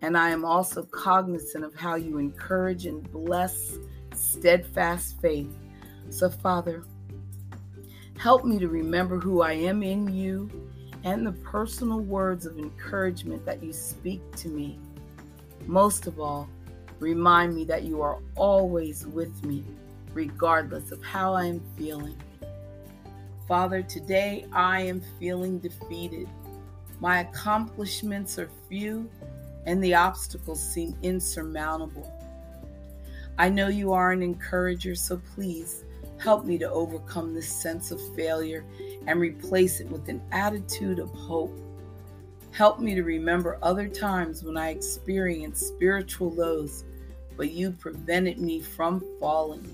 And 0.00 0.16
I 0.16 0.30
am 0.30 0.42
also 0.42 0.84
cognizant 0.84 1.62
of 1.62 1.74
how 1.74 1.96
you 1.96 2.16
encourage 2.16 2.86
and 2.86 3.02
bless 3.12 3.76
steadfast 4.14 5.20
faith. 5.20 5.54
So, 6.08 6.30
Father, 6.30 6.82
help 8.16 8.46
me 8.46 8.58
to 8.58 8.68
remember 8.68 9.18
who 9.18 9.42
I 9.42 9.52
am 9.52 9.82
in 9.82 10.08
you 10.14 10.67
and 11.04 11.26
the 11.26 11.32
personal 11.32 12.00
words 12.00 12.46
of 12.46 12.58
encouragement 12.58 13.44
that 13.46 13.62
you 13.62 13.72
speak 13.72 14.20
to 14.36 14.48
me. 14.48 14.78
Most 15.66 16.06
of 16.06 16.20
all, 16.20 16.48
Remind 17.00 17.54
me 17.54 17.64
that 17.64 17.84
you 17.84 18.02
are 18.02 18.18
always 18.34 19.06
with 19.06 19.44
me, 19.44 19.64
regardless 20.14 20.90
of 20.90 21.02
how 21.02 21.32
I 21.32 21.44
am 21.44 21.62
feeling. 21.76 22.16
Father, 23.46 23.82
today 23.82 24.46
I 24.52 24.82
am 24.82 25.00
feeling 25.20 25.60
defeated. 25.60 26.28
My 27.00 27.20
accomplishments 27.20 28.36
are 28.38 28.50
few, 28.68 29.08
and 29.64 29.82
the 29.82 29.94
obstacles 29.94 30.60
seem 30.60 30.96
insurmountable. 31.02 32.12
I 33.38 33.48
know 33.48 33.68
you 33.68 33.92
are 33.92 34.10
an 34.10 34.22
encourager, 34.22 34.96
so 34.96 35.22
please 35.34 35.84
help 36.18 36.44
me 36.44 36.58
to 36.58 36.68
overcome 36.68 37.32
this 37.32 37.48
sense 37.48 37.92
of 37.92 38.00
failure 38.16 38.64
and 39.06 39.20
replace 39.20 39.80
it 39.80 39.90
with 39.90 40.08
an 40.08 40.20
attitude 40.32 40.98
of 40.98 41.10
hope. 41.10 41.58
Help 42.50 42.80
me 42.80 42.94
to 42.94 43.02
remember 43.02 43.58
other 43.62 43.88
times 43.88 44.42
when 44.42 44.56
I 44.56 44.70
experienced 44.70 45.68
spiritual 45.68 46.30
lows 46.30 46.84
but 47.38 47.52
you 47.52 47.70
prevented 47.70 48.38
me 48.38 48.60
from 48.60 49.02
falling. 49.20 49.64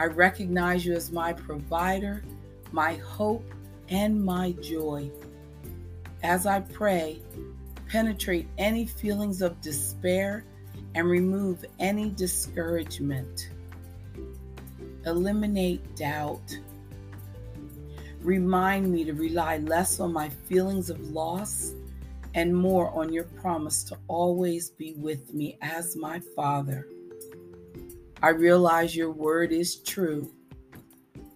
I 0.00 0.06
recognize 0.06 0.84
you 0.84 0.94
as 0.94 1.12
my 1.12 1.34
provider, 1.34 2.24
my 2.72 2.94
hope, 2.94 3.44
and 3.90 4.24
my 4.24 4.52
joy. 4.62 5.10
As 6.22 6.46
I 6.46 6.60
pray, 6.60 7.20
penetrate 7.88 8.48
any 8.56 8.86
feelings 8.86 9.42
of 9.42 9.60
despair 9.60 10.44
and 10.94 11.06
remove 11.06 11.64
any 11.78 12.08
discouragement. 12.10 13.50
Eliminate 15.04 15.94
doubt. 15.94 16.58
Remind 18.26 18.90
me 18.90 19.04
to 19.04 19.12
rely 19.12 19.58
less 19.58 20.00
on 20.00 20.12
my 20.12 20.28
feelings 20.28 20.90
of 20.90 21.00
loss 21.12 21.74
and 22.34 22.52
more 22.52 22.90
on 22.90 23.12
your 23.12 23.22
promise 23.22 23.84
to 23.84 23.96
always 24.08 24.70
be 24.70 24.94
with 24.94 25.32
me 25.32 25.56
as 25.62 25.94
my 25.94 26.18
Father. 26.34 26.88
I 28.20 28.30
realize 28.30 28.96
your 28.96 29.12
word 29.12 29.52
is 29.52 29.76
true, 29.76 30.28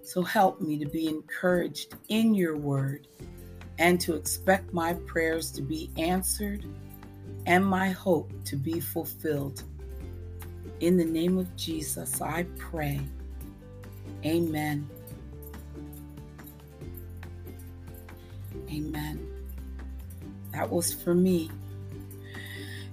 so 0.02 0.22
help 0.22 0.60
me 0.60 0.78
to 0.78 0.84
be 0.84 1.06
encouraged 1.06 1.94
in 2.08 2.34
your 2.34 2.56
word 2.56 3.06
and 3.78 4.00
to 4.00 4.16
expect 4.16 4.72
my 4.72 4.94
prayers 4.94 5.52
to 5.52 5.62
be 5.62 5.92
answered 5.96 6.64
and 7.46 7.64
my 7.64 7.90
hope 7.90 8.32
to 8.46 8.56
be 8.56 8.80
fulfilled. 8.80 9.62
In 10.80 10.96
the 10.96 11.04
name 11.04 11.38
of 11.38 11.54
Jesus, 11.54 12.20
I 12.20 12.46
pray. 12.58 13.00
Amen. 14.26 14.90
Amen. 18.70 19.26
That 20.52 20.70
was 20.70 20.92
for 20.92 21.14
me. 21.14 21.50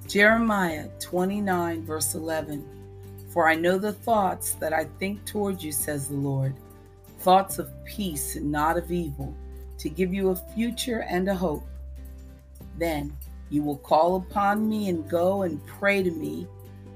Jeremiah 0.08 0.88
29, 1.00 1.86
verse 1.86 2.16
11. 2.16 2.66
For 3.30 3.48
I 3.48 3.56
know 3.56 3.78
the 3.78 3.94
thoughts 3.94 4.54
that 4.54 4.74
I 4.74 4.86
think 5.00 5.24
toward 5.26 5.62
you, 5.62 5.72
says 5.72 6.08
the 6.08 6.16
Lord, 6.16 6.56
thoughts 7.20 7.60
of 7.60 7.70
peace 7.86 8.36
and 8.36 8.52
not 8.52 8.78
of 8.78 8.92
evil, 8.92 9.36
to 9.80 9.90
give 9.90 10.13
you 10.13 10.30
a 10.30 10.36
future 10.56 11.02
and 11.02 11.28
a 11.28 11.36
hope. 11.36 11.68
Then 12.78 13.16
you 13.50 13.63
will 13.63 13.78
call 13.78 14.16
upon 14.16 14.68
me 14.68 14.90
and 14.90 15.10
go 15.10 15.44
and 15.44 15.66
pray 15.68 16.02
to 16.04 16.12
me, 16.12 16.48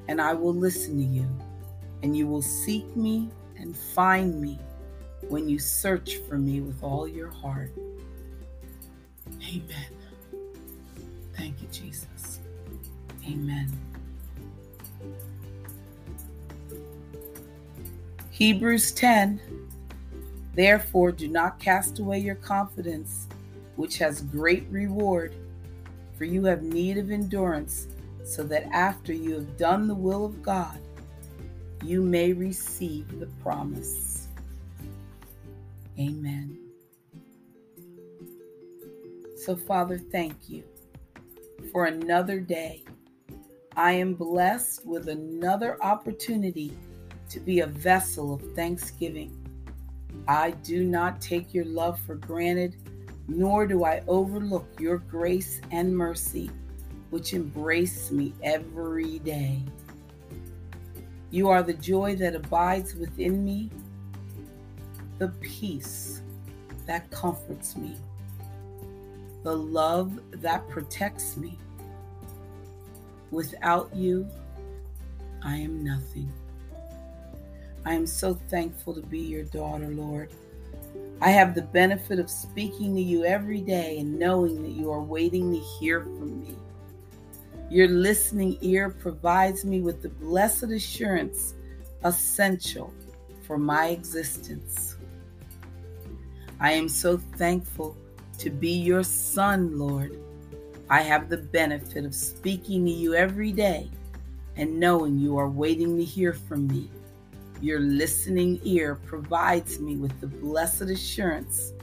and 0.08 0.22
I 0.22 0.34
will 0.34 0.54
listen 0.54 0.98
to 0.98 1.04
you. 1.04 1.28
And 2.02 2.17
you 2.17 2.28
will 2.28 2.41
seek 2.41 2.96
me 2.96 3.30
and 3.58 3.76
find 3.78 4.41
me 4.41 4.58
when 5.30 5.48
you 5.48 5.60
search 5.60 6.17
for 6.28 6.38
me 6.38 6.62
with 6.62 6.82
all 6.82 7.08
your 7.08 7.30
heart. 7.30 7.72
Amen. 9.51 9.87
Thank 11.35 11.61
you, 11.61 11.67
Jesus. 11.71 12.39
Amen. 13.27 13.69
Hebrews 18.31 18.91
10 18.93 19.39
Therefore, 20.53 21.11
do 21.11 21.27
not 21.27 21.59
cast 21.59 21.99
away 21.99 22.19
your 22.19 22.35
confidence, 22.35 23.27
which 23.75 23.97
has 23.99 24.21
great 24.21 24.67
reward, 24.69 25.33
for 26.17 26.25
you 26.25 26.43
have 26.45 26.61
need 26.61 26.97
of 26.97 27.09
endurance, 27.11 27.87
so 28.25 28.43
that 28.43 28.65
after 28.71 29.13
you 29.13 29.33
have 29.33 29.57
done 29.57 29.87
the 29.87 29.95
will 29.95 30.25
of 30.25 30.43
God, 30.43 30.79
you 31.83 32.01
may 32.01 32.33
receive 32.33 33.19
the 33.19 33.27
promise. 33.41 34.27
Amen. 35.97 36.70
So, 39.43 39.56
Father, 39.56 39.97
thank 39.97 40.49
you 40.49 40.63
for 41.71 41.86
another 41.86 42.39
day. 42.39 42.84
I 43.75 43.93
am 43.93 44.13
blessed 44.13 44.86
with 44.86 45.10
another 45.10 45.82
opportunity 45.82 46.77
to 47.32 47.39
be 47.39 47.62
a 47.62 47.65
vessel 47.65 48.36
of 48.36 48.54
thanksgiving. 48.54 49.36
I 50.27 50.51
do 50.51 50.84
not 50.84 51.21
take 51.21 51.56
your 51.56 51.65
love 51.65 51.99
for 52.01 52.13
granted, 52.13 52.75
nor 53.27 53.65
do 53.65 53.84
I 53.84 54.04
overlook 54.08 54.67
your 54.80 54.99
grace 54.99 55.60
and 55.71 55.97
mercy, 55.97 56.51
which 57.10 57.34
embrace 57.34 58.12
me 58.12 58.36
every 58.43 59.17
day. 59.19 59.63
You 61.32 61.49
are 61.49 61.63
the 61.63 61.73
joy 61.73 62.15
that 62.17 62.36
abides 62.36 62.93
within 62.93 63.43
me, 63.43 63.71
the 65.17 65.30
peace 65.41 66.21
that 66.86 67.10
comforts 67.10 67.75
me, 67.75 67.95
the 69.43 69.56
love 69.56 70.19
that 70.41 70.67
protects 70.69 71.38
me. 71.38 71.58
Without 73.32 73.95
you, 73.95 74.27
I 75.43 75.56
am 75.56 75.84
nothing. 75.84 76.32
I 77.86 77.93
am 77.93 78.06
so 78.06 78.36
thankful 78.49 78.93
to 78.93 79.01
be 79.01 79.19
your 79.19 79.43
daughter, 79.43 79.88
Lord. 79.88 80.32
I 81.19 81.32
have 81.32 81.56
the 81.56 81.62
benefit 81.62 82.19
of 82.19 82.30
speaking 82.30 82.95
to 82.95 83.01
you 83.01 83.25
every 83.25 83.62
day 83.62 83.99
and 83.99 84.19
knowing 84.19 84.62
that 84.63 84.71
you 84.71 84.91
are 84.91 85.01
waiting 85.01 85.51
to 85.54 85.60
hear 85.60 86.01
from 86.01 86.41
me. 86.41 86.56
Your 87.69 87.88
listening 87.88 88.58
ear 88.62 88.89
provides 88.89 89.63
me 89.63 89.82
with 89.82 90.01
the 90.01 90.10
blessed 90.10 90.63
assurance 90.63 91.54
essential 92.04 92.93
for 93.43 93.58
my 93.58 93.88
existence. 93.88 94.97
I 96.60 96.73
am 96.73 96.89
so 96.89 97.17
thankful 97.38 97.95
to 98.41 98.49
be 98.49 98.71
your 98.71 99.04
son, 99.04 99.77
Lord. 99.77 100.19
I 100.89 101.01
have 101.04 101.30
the 101.30 101.38
benefit 101.38 102.06
of 102.06 102.15
speaking 102.15 102.84
to 102.86 102.91
you 102.91 103.13
every 103.13 103.51
day 103.51 103.88
and 104.56 104.80
knowing 104.80 105.19
you 105.19 105.38
are 105.38 105.47
waiting 105.47 105.95
to 105.97 106.04
hear 106.04 106.34
from 106.34 106.65
me. 106.65 106.89
Your 107.62 107.80
listening 107.80 108.60
ear 108.63 108.95
provides 108.95 109.80
me 109.80 109.95
with 109.95 110.19
the 110.19 110.25
blessed 110.25 110.89
assurance 110.89 111.73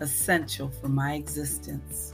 essential 0.00 0.68
for 0.68 0.88
my 0.88 1.14
existence. 1.14 2.12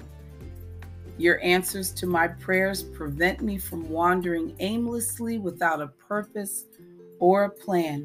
Your 1.17 1.43
answers 1.43 1.91
to 1.93 2.07
my 2.07 2.29
prayers 2.29 2.83
prevent 2.83 3.41
me 3.41 3.57
from 3.57 3.89
wandering 3.89 4.55
aimlessly 4.59 5.39
without 5.39 5.81
a 5.81 5.87
purpose 5.87 6.67
or 7.21 7.45
a 7.45 7.51
plan. 7.51 8.05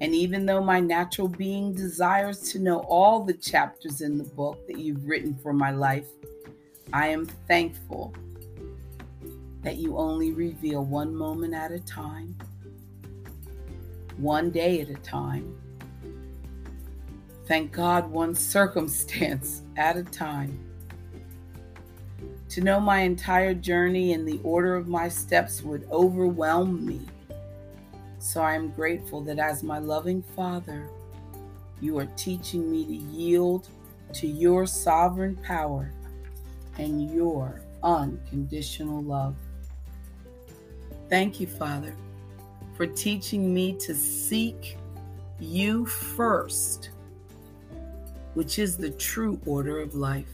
And 0.00 0.14
even 0.14 0.46
though 0.46 0.62
my 0.62 0.80
natural 0.80 1.28
being 1.28 1.74
desires 1.74 2.40
to 2.52 2.58
know 2.58 2.78
all 2.80 3.22
the 3.22 3.34
chapters 3.34 4.00
in 4.00 4.16
the 4.16 4.24
book 4.24 4.66
that 4.66 4.78
you've 4.78 5.04
written 5.06 5.34
for 5.34 5.52
my 5.52 5.70
life, 5.70 6.06
I 6.92 7.08
am 7.08 7.26
thankful 7.26 8.14
that 9.62 9.76
you 9.76 9.98
only 9.98 10.32
reveal 10.32 10.84
one 10.84 11.14
moment 11.14 11.52
at 11.52 11.70
a 11.70 11.80
time, 11.80 12.34
one 14.16 14.50
day 14.50 14.80
at 14.80 14.88
a 14.88 14.94
time. 14.94 15.54
Thank 17.46 17.72
God, 17.72 18.10
one 18.10 18.34
circumstance 18.54 19.62
at 19.76 19.98
a 19.98 20.04
time. 20.04 20.58
To 22.50 22.60
know 22.62 22.80
my 22.80 23.00
entire 23.00 23.54
journey 23.54 24.14
and 24.14 24.26
the 24.26 24.40
order 24.42 24.74
of 24.74 24.88
my 24.88 25.08
steps 25.08 25.62
would 25.62 25.86
overwhelm 25.92 26.84
me. 26.84 27.00
So 28.20 28.42
I 28.42 28.54
am 28.54 28.68
grateful 28.68 29.22
that 29.22 29.38
as 29.38 29.62
my 29.62 29.78
loving 29.78 30.22
Father, 30.22 30.86
you 31.80 31.98
are 31.98 32.06
teaching 32.16 32.70
me 32.70 32.84
to 32.84 32.92
yield 32.92 33.68
to 34.12 34.26
your 34.26 34.66
sovereign 34.66 35.36
power 35.36 35.90
and 36.76 37.10
your 37.10 37.62
unconditional 37.82 39.02
love. 39.02 39.34
Thank 41.08 41.40
you, 41.40 41.46
Father, 41.46 41.94
for 42.76 42.86
teaching 42.86 43.54
me 43.54 43.72
to 43.80 43.94
seek 43.94 44.76
you 45.38 45.86
first, 45.86 46.90
which 48.34 48.58
is 48.58 48.76
the 48.76 48.90
true 48.90 49.40
order 49.46 49.80
of 49.80 49.94
life. 49.94 50.26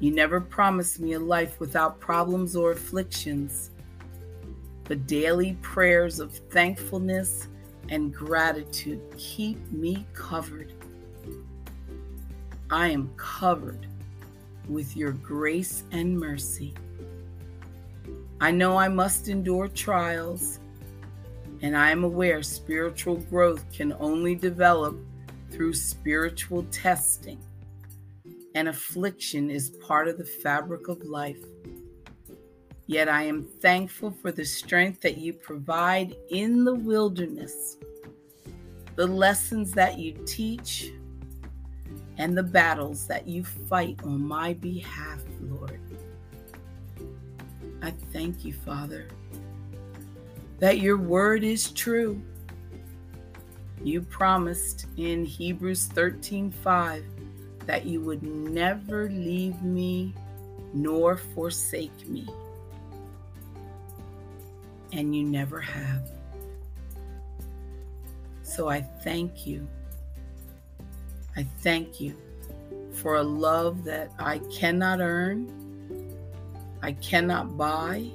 You 0.00 0.10
never 0.10 0.40
promised 0.40 1.00
me 1.00 1.12
a 1.12 1.20
life 1.20 1.60
without 1.60 2.00
problems 2.00 2.56
or 2.56 2.72
afflictions, 2.72 3.70
but 4.90 5.06
daily 5.06 5.56
prayers 5.62 6.18
of 6.18 6.32
thankfulness 6.50 7.46
and 7.90 8.12
gratitude 8.12 9.00
keep 9.16 9.56
me 9.70 10.04
covered. 10.14 10.72
I 12.72 12.88
am 12.88 13.08
covered 13.16 13.86
with 14.68 14.96
your 14.96 15.12
grace 15.12 15.84
and 15.92 16.18
mercy. 16.18 16.74
I 18.40 18.50
know 18.50 18.76
I 18.76 18.88
must 18.88 19.28
endure 19.28 19.68
trials, 19.68 20.58
and 21.62 21.76
I 21.76 21.92
am 21.92 22.02
aware 22.02 22.42
spiritual 22.42 23.18
growth 23.18 23.64
can 23.72 23.94
only 24.00 24.34
develop 24.34 24.98
through 25.52 25.74
spiritual 25.74 26.64
testing 26.72 27.38
and 28.56 28.66
affliction 28.68 29.50
is 29.50 29.70
part 29.86 30.08
of 30.08 30.18
the 30.18 30.24
fabric 30.24 30.88
of 30.88 31.00
life. 31.04 31.44
Yet 32.90 33.08
I 33.08 33.22
am 33.22 33.44
thankful 33.44 34.10
for 34.10 34.32
the 34.32 34.44
strength 34.44 35.00
that 35.02 35.16
you 35.16 35.32
provide 35.32 36.16
in 36.30 36.64
the 36.64 36.74
wilderness, 36.74 37.76
the 38.96 39.06
lessons 39.06 39.70
that 39.74 40.00
you 40.00 40.14
teach, 40.26 40.90
and 42.18 42.36
the 42.36 42.42
battles 42.42 43.06
that 43.06 43.28
you 43.28 43.44
fight 43.44 44.00
on 44.02 44.20
my 44.20 44.54
behalf, 44.54 45.20
Lord. 45.40 45.78
I 47.80 47.92
thank 48.12 48.44
you, 48.44 48.54
Father, 48.54 49.06
that 50.58 50.80
your 50.80 50.96
word 50.96 51.44
is 51.44 51.70
true. 51.70 52.20
You 53.84 54.02
promised 54.02 54.86
in 54.96 55.24
Hebrews 55.24 55.86
13:5 55.86 57.04
that 57.66 57.86
you 57.86 58.00
would 58.00 58.24
never 58.24 59.08
leave 59.08 59.62
me 59.62 60.12
nor 60.74 61.16
forsake 61.16 62.08
me. 62.08 62.28
And 64.92 65.14
you 65.14 65.24
never 65.24 65.60
have. 65.60 66.10
So 68.42 68.68
I 68.68 68.80
thank 68.80 69.46
you. 69.46 69.68
I 71.36 71.44
thank 71.60 72.00
you 72.00 72.16
for 72.92 73.16
a 73.16 73.22
love 73.22 73.84
that 73.84 74.10
I 74.18 74.38
cannot 74.52 75.00
earn, 75.00 75.48
I 76.82 76.92
cannot 76.92 77.56
buy, 77.56 78.10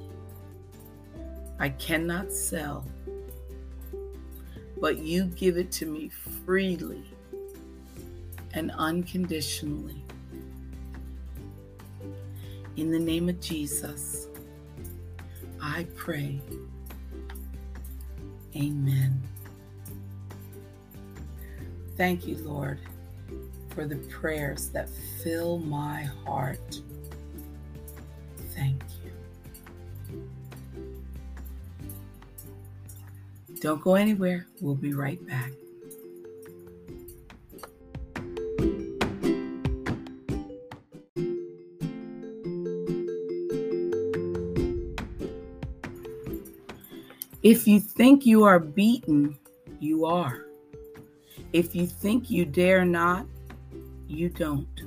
I 1.59 1.69
cannot 1.69 2.31
sell, 2.31 2.85
but 4.79 4.97
you 4.97 5.25
give 5.25 5.57
it 5.57 5.71
to 5.73 5.85
me 5.85 6.09
freely 6.45 7.03
and 8.53 8.71
unconditionally. 8.71 10.03
In 12.77 12.91
the 12.91 12.99
name 12.99 13.29
of 13.29 13.39
Jesus, 13.39 14.27
I 15.67 15.87
pray. 15.95 16.39
Amen. 18.55 19.19
Thank 21.97 22.27
you, 22.27 22.37
Lord, 22.37 22.79
for 23.69 23.85
the 23.85 23.95
prayers 23.95 24.69
that 24.69 24.87
fill 25.23 25.57
my 25.57 26.03
heart. 26.03 26.81
Thank 28.53 28.81
you. 29.03 30.29
Don't 33.59 33.81
go 33.81 33.95
anywhere. 33.95 34.45
We'll 34.61 34.75
be 34.75 34.93
right 34.93 35.25
back. 35.25 35.51
If 47.45 47.67
you 47.67 47.79
think 47.79 48.25
you 48.25 48.43
are 48.43 48.57
beaten, 48.57 49.37
you 49.79 50.05
are. 50.05 50.47
If 51.53 51.75
you 51.75 51.85
think 51.85 52.31
you 52.31 52.43
dare 52.43 52.83
not, 52.85 53.27
you 54.07 54.29
don't. 54.29 54.81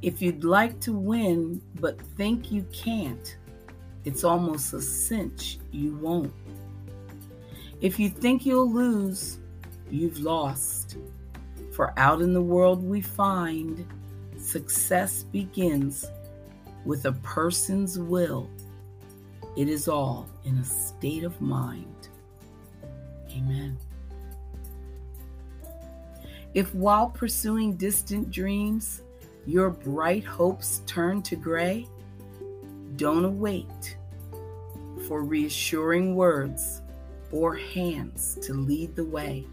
If 0.00 0.22
you'd 0.22 0.44
like 0.44 0.80
to 0.80 0.94
win 0.94 1.60
but 1.78 2.00
think 2.16 2.50
you 2.50 2.64
can't, 2.72 3.36
it's 4.06 4.24
almost 4.24 4.72
a 4.72 4.80
cinch 4.80 5.58
you 5.70 5.94
won't. 5.96 6.32
If 7.82 8.00
you 8.00 8.08
think 8.08 8.46
you'll 8.46 8.72
lose, 8.72 9.36
you've 9.90 10.20
lost. 10.20 10.96
For 11.72 11.92
out 11.98 12.22
in 12.22 12.32
the 12.32 12.40
world 12.40 12.82
we 12.82 13.02
find 13.02 13.86
success 14.38 15.22
begins 15.22 16.06
with 16.86 17.04
a 17.04 17.12
person's 17.12 17.98
will 17.98 18.48
it 19.58 19.68
is 19.68 19.88
all 19.88 20.28
in 20.44 20.56
a 20.58 20.64
state 20.64 21.24
of 21.24 21.40
mind. 21.40 22.08
Amen. 23.32 23.76
If 26.54 26.72
while 26.76 27.08
pursuing 27.10 27.74
distant 27.74 28.30
dreams, 28.30 29.02
your 29.46 29.70
bright 29.70 30.22
hopes 30.22 30.82
turn 30.86 31.22
to 31.22 31.34
gray, 31.34 31.88
don't 32.94 33.24
await 33.24 33.96
for 35.08 35.24
reassuring 35.24 36.14
words 36.14 36.80
or 37.32 37.56
hands 37.56 38.38
to 38.42 38.54
lead 38.54 38.94
the 38.94 39.04
way. 39.04 39.44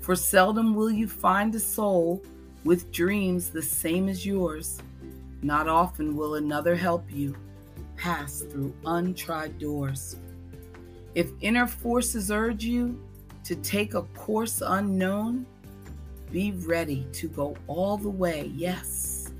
For 0.00 0.16
seldom 0.16 0.74
will 0.74 0.90
you 0.90 1.06
find 1.06 1.54
a 1.54 1.60
soul 1.60 2.20
with 2.64 2.90
dreams 2.90 3.50
the 3.50 3.62
same 3.62 4.08
as 4.08 4.26
yours. 4.26 4.82
Not 5.40 5.68
often 5.68 6.16
will 6.16 6.34
another 6.34 6.74
help 6.74 7.04
you 7.12 7.36
pass 7.98 8.40
through 8.40 8.74
untried 8.86 9.58
doors. 9.58 10.16
If 11.14 11.30
inner 11.40 11.66
forces 11.66 12.30
urge 12.30 12.64
you 12.64 12.98
to 13.44 13.56
take 13.56 13.94
a 13.94 14.02
course 14.02 14.62
unknown, 14.64 15.44
be 16.30 16.52
ready 16.52 17.06
to 17.12 17.28
go 17.28 17.56
all 17.66 17.96
the 17.96 18.08
way, 18.08 18.52
yes, 18.54 19.32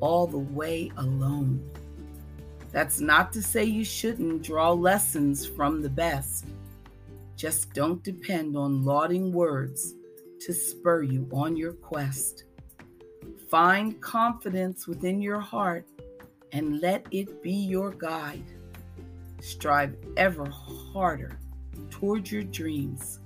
all 0.00 0.26
the 0.26 0.38
way 0.38 0.90
alone. 0.96 1.62
That's 2.70 3.00
not 3.00 3.32
to 3.34 3.42
say 3.42 3.64
you 3.64 3.84
shouldn't 3.84 4.42
draw 4.42 4.72
lessons 4.72 5.46
from 5.46 5.82
the 5.82 5.90
best. 5.90 6.46
Just 7.36 7.74
don't 7.74 8.02
depend 8.02 8.56
on 8.56 8.84
lauding 8.84 9.32
words 9.32 9.94
to 10.40 10.54
spur 10.54 11.02
you 11.02 11.28
on 11.32 11.56
your 11.56 11.72
quest. 11.72 12.44
Find 13.50 14.00
confidence 14.00 14.86
within 14.88 15.20
your 15.20 15.40
heart 15.40 15.86
and 16.52 16.80
let 16.80 17.06
it 17.10 17.42
be 17.42 17.52
your 17.52 17.90
guide. 17.90 18.44
Strive 19.40 19.96
ever 20.16 20.46
harder 20.46 21.38
toward 21.90 22.30
your 22.30 22.42
dreams, 22.44 23.18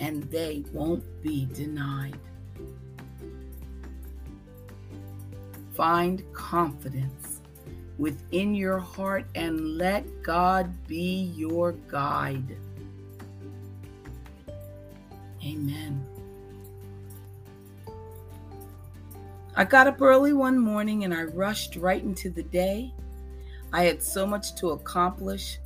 and 0.00 0.24
they 0.24 0.64
won't 0.72 1.04
be 1.22 1.46
denied. 1.46 2.18
Find 5.74 6.22
confidence 6.32 7.40
within 7.98 8.54
your 8.54 8.78
heart 8.78 9.26
and 9.34 9.76
let 9.76 10.22
God 10.22 10.72
be 10.86 11.32
your 11.36 11.72
guide. 11.72 12.56
Amen. 15.44 16.13
I 19.56 19.64
got 19.64 19.86
up 19.86 20.02
early 20.02 20.32
one 20.32 20.58
morning 20.58 21.04
and 21.04 21.14
I 21.14 21.24
rushed 21.24 21.76
right 21.76 22.02
into 22.02 22.28
the 22.28 22.42
day. 22.42 22.92
I 23.72 23.84
had 23.84 24.02
so 24.02 24.26
much 24.26 24.54
to 24.56 24.70
accomplish 24.70 25.58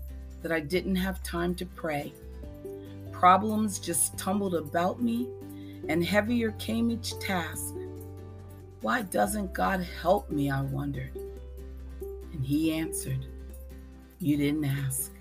that 0.42 0.52
I 0.52 0.60
didn't 0.60 0.96
have 0.96 1.22
time 1.22 1.54
to 1.56 1.66
pray. 1.66 2.12
Problems 3.12 3.78
just 3.78 4.16
tumbled 4.18 4.54
about 4.54 5.02
me, 5.02 5.28
and 5.88 6.04
heavier 6.04 6.52
came 6.52 6.90
each 6.90 7.18
task. 7.18 7.74
Why 8.82 9.02
doesn't 9.02 9.52
God 9.52 9.86
help 10.00 10.30
me? 10.30 10.50
I 10.50 10.62
wondered. 10.62 11.18
And 12.32 12.44
He 12.44 12.72
answered, 12.72 13.26
You 14.20 14.36
didn't 14.36 14.64
ask. 14.64 15.12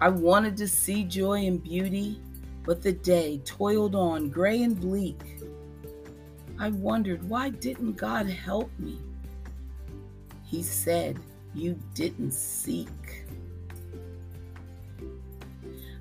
I 0.00 0.08
wanted 0.08 0.56
to 0.56 0.68
see 0.68 1.04
joy 1.04 1.46
and 1.46 1.62
beauty 1.62 2.20
but 2.64 2.82
the 2.82 2.92
day 2.92 3.40
toiled 3.44 3.94
on, 3.94 4.28
gray 4.28 4.62
and 4.62 4.78
bleak. 4.78 5.20
I 6.60 6.68
wondered, 6.68 7.26
why 7.26 7.48
didn't 7.48 7.96
God 7.96 8.26
help 8.26 8.70
me? 8.78 8.98
He 10.44 10.62
said, 10.62 11.18
You 11.54 11.80
didn't 11.94 12.34
seek. 12.34 13.24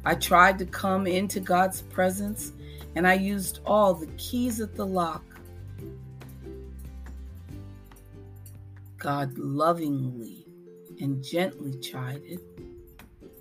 I 0.04 0.16
tried 0.16 0.60
to 0.60 0.66
come 0.66 1.08
into 1.08 1.40
God's 1.40 1.84
presence 1.84 2.52
and 2.98 3.08
I 3.08 3.14
used 3.14 3.62
all 3.66 3.94
the 3.94 4.08
keys 4.18 4.60
at 4.60 4.76
the 4.76 4.86
lock. 4.86 5.24
God 8.98 9.38
lovingly 9.38 10.46
and 11.00 11.24
gently 11.24 11.80
chided, 11.80 12.42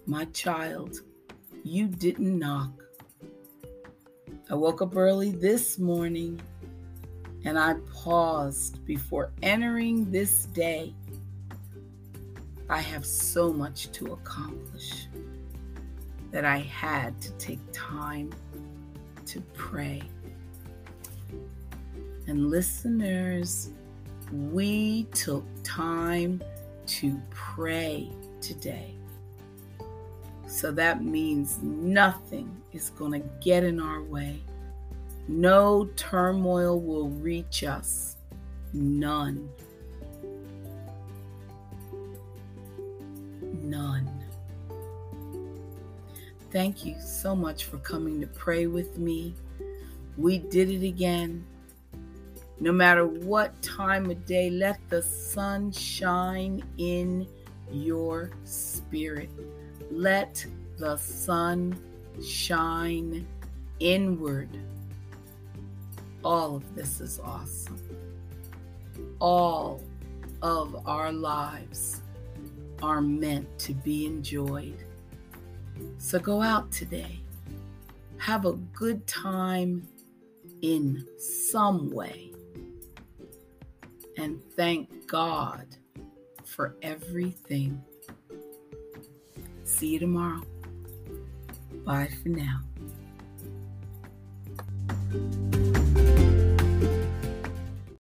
My 0.06 0.26
child, 0.26 1.00
you 1.64 1.88
didn't 1.88 2.38
knock. 2.38 2.70
I 4.48 4.54
woke 4.54 4.82
up 4.82 4.96
early 4.96 5.32
this 5.32 5.80
morning 5.80 6.40
and 7.48 7.58
I 7.58 7.76
paused 7.94 8.84
before 8.84 9.30
entering 9.42 10.10
this 10.10 10.44
day. 10.44 10.94
I 12.68 12.78
have 12.78 13.06
so 13.06 13.54
much 13.54 13.90
to 13.92 14.12
accomplish 14.12 15.06
that 16.30 16.44
I 16.44 16.58
had 16.58 17.18
to 17.22 17.32
take 17.38 17.60
time 17.72 18.34
to 19.24 19.40
pray. 19.54 20.02
And 22.26 22.50
listeners, 22.50 23.70
we 24.30 25.04
took 25.14 25.46
time 25.64 26.42
to 26.88 27.18
pray 27.30 28.10
today. 28.42 28.94
So 30.46 30.70
that 30.72 31.02
means 31.02 31.62
nothing 31.62 32.54
is 32.74 32.90
going 32.90 33.12
to 33.12 33.26
get 33.40 33.64
in 33.64 33.80
our 33.80 34.02
way. 34.02 34.42
No 35.28 35.90
turmoil 35.94 36.80
will 36.80 37.10
reach 37.10 37.62
us. 37.62 38.16
None. 38.72 39.48
None. 43.62 44.10
Thank 46.50 46.86
you 46.86 46.98
so 46.98 47.36
much 47.36 47.64
for 47.64 47.76
coming 47.78 48.22
to 48.22 48.26
pray 48.26 48.66
with 48.66 48.96
me. 48.96 49.34
We 50.16 50.38
did 50.38 50.70
it 50.70 50.82
again. 50.82 51.44
No 52.58 52.72
matter 52.72 53.06
what 53.06 53.60
time 53.60 54.10
of 54.10 54.24
day, 54.24 54.48
let 54.48 54.80
the 54.88 55.02
sun 55.02 55.70
shine 55.72 56.62
in 56.78 57.28
your 57.70 58.30
spirit. 58.44 59.28
Let 59.90 60.44
the 60.78 60.96
sun 60.96 61.78
shine 62.24 63.26
inward. 63.78 64.48
All 66.24 66.56
of 66.56 66.74
this 66.74 67.00
is 67.00 67.20
awesome. 67.20 67.80
All 69.20 69.82
of 70.42 70.86
our 70.86 71.12
lives 71.12 72.02
are 72.82 73.00
meant 73.00 73.58
to 73.60 73.74
be 73.74 74.06
enjoyed. 74.06 74.84
So 75.98 76.18
go 76.18 76.42
out 76.42 76.70
today. 76.70 77.20
Have 78.18 78.44
a 78.44 78.52
good 78.52 79.06
time 79.06 79.86
in 80.62 81.06
some 81.18 81.90
way. 81.90 82.32
And 84.16 84.42
thank 84.56 85.06
God 85.06 85.66
for 86.44 86.74
everything 86.82 87.82
See 89.68 89.88
you 89.88 89.98
tomorrow. 89.98 90.40
Bye 91.84 92.08
for 92.22 92.30
now. 92.30 92.62